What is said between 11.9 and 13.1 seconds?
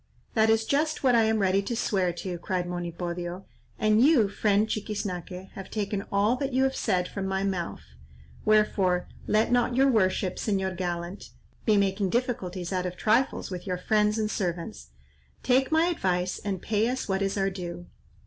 difficulties out of